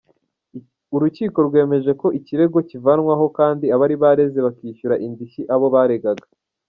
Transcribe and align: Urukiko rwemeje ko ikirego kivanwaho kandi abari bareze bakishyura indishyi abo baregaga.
Urukiko 0.95 1.37
rwemeje 1.47 1.91
ko 2.01 2.07
ikirego 2.19 2.57
kivanwaho 2.69 3.25
kandi 3.37 3.65
abari 3.75 3.95
bareze 4.03 4.37
bakishyura 4.45 4.95
indishyi 5.05 5.41
abo 5.55 5.67
baregaga. 5.75 6.25